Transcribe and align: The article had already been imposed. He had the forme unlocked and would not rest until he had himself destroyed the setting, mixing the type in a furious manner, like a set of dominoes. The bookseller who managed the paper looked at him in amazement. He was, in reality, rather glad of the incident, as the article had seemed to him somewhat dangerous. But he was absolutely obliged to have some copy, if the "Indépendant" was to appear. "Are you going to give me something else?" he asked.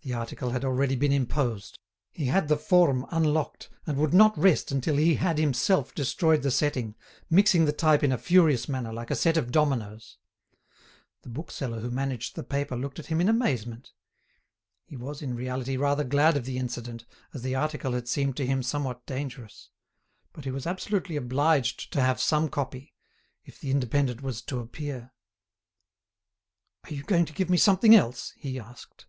The 0.00 0.12
article 0.12 0.50
had 0.50 0.64
already 0.64 0.96
been 0.96 1.12
imposed. 1.12 1.78
He 2.10 2.24
had 2.24 2.48
the 2.48 2.56
forme 2.56 3.06
unlocked 3.12 3.70
and 3.86 3.96
would 3.96 4.12
not 4.12 4.36
rest 4.36 4.72
until 4.72 4.96
he 4.96 5.14
had 5.14 5.38
himself 5.38 5.94
destroyed 5.94 6.42
the 6.42 6.50
setting, 6.50 6.96
mixing 7.30 7.64
the 7.64 7.72
type 7.72 8.02
in 8.02 8.10
a 8.10 8.18
furious 8.18 8.68
manner, 8.68 8.92
like 8.92 9.12
a 9.12 9.14
set 9.14 9.36
of 9.36 9.52
dominoes. 9.52 10.18
The 11.22 11.28
bookseller 11.28 11.78
who 11.78 11.92
managed 11.92 12.34
the 12.34 12.42
paper 12.42 12.74
looked 12.76 12.98
at 12.98 13.06
him 13.06 13.20
in 13.20 13.28
amazement. 13.28 13.92
He 14.84 14.96
was, 14.96 15.22
in 15.22 15.36
reality, 15.36 15.76
rather 15.76 16.02
glad 16.02 16.36
of 16.36 16.44
the 16.44 16.58
incident, 16.58 17.04
as 17.32 17.42
the 17.42 17.54
article 17.54 17.92
had 17.92 18.08
seemed 18.08 18.36
to 18.38 18.46
him 18.46 18.64
somewhat 18.64 19.06
dangerous. 19.06 19.70
But 20.32 20.42
he 20.44 20.50
was 20.50 20.66
absolutely 20.66 21.14
obliged 21.14 21.92
to 21.92 22.00
have 22.00 22.20
some 22.20 22.48
copy, 22.48 22.94
if 23.44 23.60
the 23.60 23.70
"Indépendant" 23.72 24.22
was 24.22 24.42
to 24.42 24.58
appear. 24.58 25.12
"Are 26.82 26.94
you 26.94 27.04
going 27.04 27.26
to 27.26 27.32
give 27.32 27.48
me 27.48 27.58
something 27.58 27.94
else?" 27.94 28.32
he 28.36 28.58
asked. 28.58 29.06